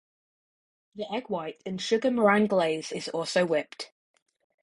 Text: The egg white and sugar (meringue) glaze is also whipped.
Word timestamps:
The 0.95 1.05
egg 1.13 1.29
white 1.29 1.61
and 1.63 1.79
sugar 1.79 2.09
(meringue) 2.09 2.47
glaze 2.47 2.91
is 2.91 3.07
also 3.09 3.45
whipped. 3.45 3.91